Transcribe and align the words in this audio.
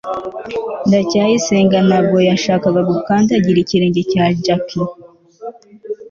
ndacyayisenga 0.87 1.77
ntabwo 1.87 2.17
yashakaga 2.29 2.81
gukandagira 2.89 3.57
ikirenge 3.61 4.01
cya 4.11 4.25
jaki 4.43 4.79